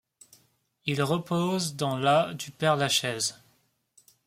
[0.87, 3.35] Il repose dans la du Père-Lachaise.